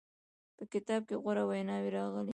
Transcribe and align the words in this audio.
په 0.57 0.63
کتاب 0.73 1.01
کې 1.09 1.15
غوره 1.23 1.43
ویناوې 1.49 1.89
راغلې. 1.97 2.29